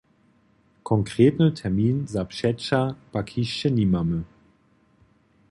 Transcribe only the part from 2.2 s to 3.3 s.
přećah pak